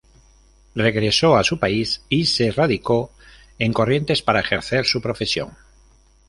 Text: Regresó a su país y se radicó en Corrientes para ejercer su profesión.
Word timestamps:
Regresó 0.73 1.35
a 1.37 1.43
su 1.43 1.59
país 1.59 2.01
y 2.09 2.25
se 2.25 2.49
radicó 2.49 3.11
en 3.59 3.71
Corrientes 3.71 4.23
para 4.23 4.39
ejercer 4.39 4.83
su 4.87 4.99
profesión. 4.99 5.55